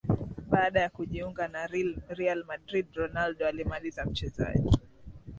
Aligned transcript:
Baada 0.49 0.81
ya 0.81 0.89
kujiunga 0.89 1.47
na 1.47 1.67
Real 2.09 2.43
Madrid 2.47 2.85
Ronaldo 2.93 3.47
alimaliza 3.47 4.05
mchezaji 4.05 4.71